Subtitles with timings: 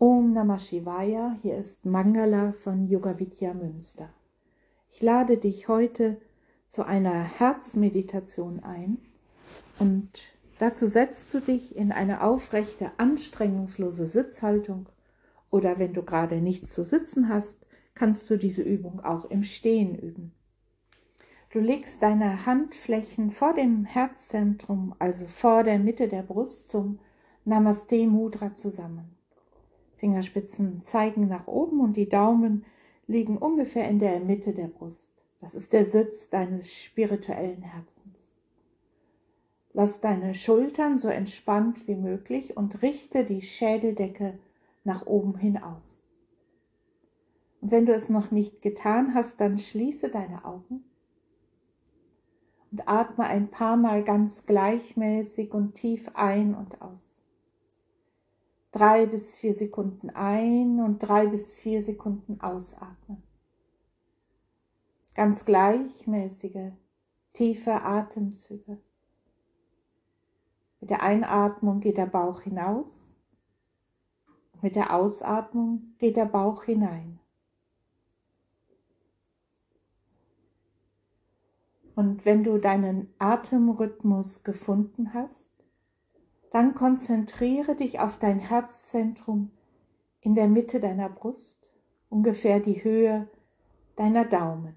[0.00, 4.08] Om Namah Shivaya, hier ist Mangala von Yoga Vidya Münster.
[4.90, 6.20] Ich lade dich heute
[6.66, 8.98] zu einer Herzmeditation ein
[9.78, 10.24] und
[10.58, 14.88] dazu setzt du dich in eine aufrechte, anstrengungslose Sitzhaltung
[15.48, 17.64] oder wenn du gerade nichts zu sitzen hast,
[17.94, 20.32] kannst du diese Übung auch im Stehen üben.
[21.50, 26.98] Du legst deine Handflächen vor dem Herzzentrum, also vor der Mitte der Brust zum
[27.44, 29.13] Namaste Mudra zusammen.
[29.96, 32.64] Fingerspitzen zeigen nach oben und die Daumen
[33.06, 35.12] liegen ungefähr in der Mitte der Brust.
[35.40, 38.16] Das ist der Sitz deines spirituellen Herzens.
[39.72, 44.38] Lass deine Schultern so entspannt wie möglich und richte die Schädeldecke
[44.84, 46.02] nach oben hin aus.
[47.60, 50.84] Und wenn du es noch nicht getan hast, dann schließe deine Augen
[52.70, 57.13] und atme ein paar Mal ganz gleichmäßig und tief ein und aus
[58.74, 63.22] drei bis vier Sekunden ein und drei bis vier Sekunden ausatmen.
[65.14, 66.72] Ganz gleichmäßige,
[67.34, 68.80] tiefe Atemzüge.
[70.80, 73.14] Mit der Einatmung geht der Bauch hinaus,
[74.60, 77.20] mit der Ausatmung geht der Bauch hinein.
[81.94, 85.53] Und wenn du deinen Atemrhythmus gefunden hast,
[86.54, 89.50] dann konzentriere dich auf dein Herzzentrum
[90.20, 91.58] in der Mitte deiner Brust,
[92.08, 93.28] ungefähr die Höhe
[93.96, 94.76] deiner Daumen.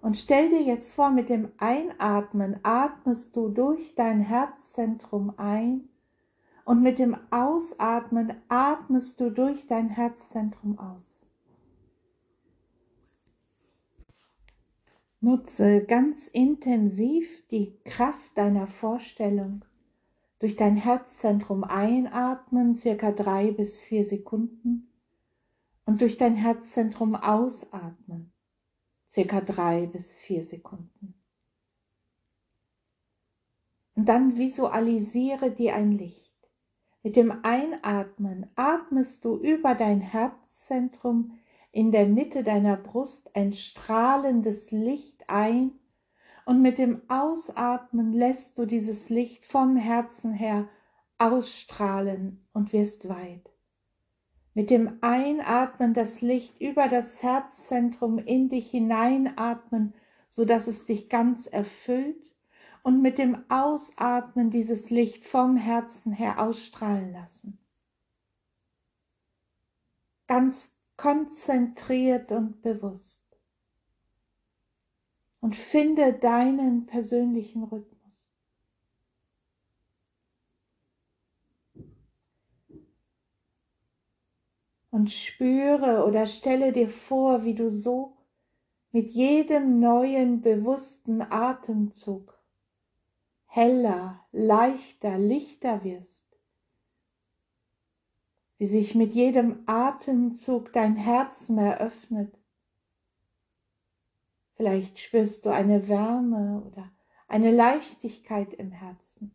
[0.00, 5.88] Und stell dir jetzt vor, mit dem Einatmen atmest du durch dein Herzzentrum ein
[6.64, 11.21] und mit dem Ausatmen atmest du durch dein Herzzentrum aus.
[15.22, 19.64] Nutze ganz intensiv die Kraft deiner Vorstellung.
[20.40, 24.88] Durch dein Herzzentrum einatmen, circa drei bis vier Sekunden.
[25.84, 28.32] Und durch dein Herzzentrum ausatmen,
[29.08, 31.14] circa drei bis vier Sekunden.
[33.94, 36.32] Und dann visualisiere dir ein Licht.
[37.04, 41.38] Mit dem Einatmen atmest du über dein Herzzentrum
[41.72, 45.72] in der Mitte deiner Brust ein strahlendes Licht ein
[46.44, 50.68] und mit dem Ausatmen lässt du dieses Licht vom Herzen her
[51.18, 53.50] ausstrahlen und wirst weit.
[54.54, 59.94] Mit dem Einatmen das Licht über das Herzzentrum in dich hineinatmen,
[60.28, 62.34] so dass es dich ganz erfüllt
[62.82, 67.58] und mit dem Ausatmen dieses Licht vom Herzen her ausstrahlen lassen.
[70.26, 70.72] Ganz
[71.02, 73.24] konzentriert und bewusst.
[75.40, 78.20] Und finde deinen persönlichen Rhythmus.
[84.92, 88.16] Und spüre oder stelle dir vor, wie du so
[88.92, 92.38] mit jedem neuen bewussten Atemzug
[93.46, 96.31] heller, leichter, lichter wirst
[98.62, 102.38] wie sich mit jedem Atemzug dein Herz mehr öffnet.
[104.54, 106.88] Vielleicht spürst du eine Wärme oder
[107.26, 109.34] eine Leichtigkeit im Herzen.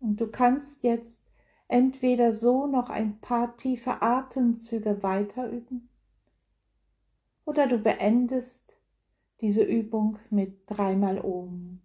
[0.00, 1.20] Und du kannst jetzt
[1.68, 5.88] entweder so noch ein paar tiefe Atemzüge weiter üben
[7.44, 8.65] oder du beendest
[9.40, 11.20] diese Übung mit dreimal.
[11.20, 11.80] Om.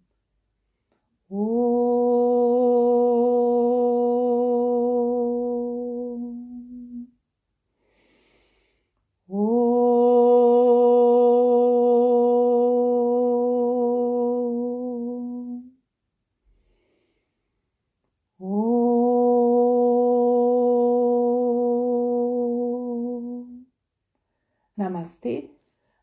[24.76, 25.61] Namaste.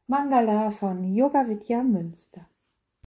[0.09, 2.47] Mangala von Yoga Vidya Münster.